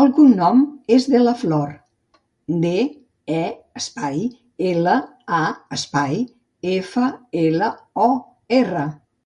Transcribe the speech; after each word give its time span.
El 0.00 0.10
cognom 0.16 0.58
és 0.94 1.04
De 1.12 1.20
La 1.20 1.32
Flor: 1.42 1.68
de, 2.64 2.72
e, 3.36 3.46
espai, 3.80 4.18
ela, 4.72 4.96
a, 5.38 5.38
espai, 5.78 6.18
efa, 6.74 7.06
ela, 7.44 7.70
o, 8.08 8.10
erra. 8.58 8.84